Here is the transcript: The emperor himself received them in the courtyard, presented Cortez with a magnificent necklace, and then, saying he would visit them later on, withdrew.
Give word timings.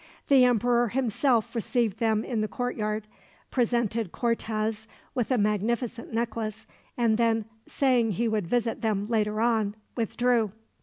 The 0.29 0.45
emperor 0.45 0.87
himself 0.87 1.53
received 1.53 1.99
them 1.99 2.23
in 2.25 2.41
the 2.41 2.47
courtyard, 2.47 3.05
presented 3.51 4.11
Cortez 4.11 4.87
with 5.13 5.29
a 5.29 5.37
magnificent 5.37 6.11
necklace, 6.11 6.65
and 6.97 7.19
then, 7.19 7.45
saying 7.67 8.13
he 8.13 8.27
would 8.27 8.47
visit 8.47 8.81
them 8.81 9.07
later 9.07 9.39
on, 9.41 9.75
withdrew. 9.95 10.53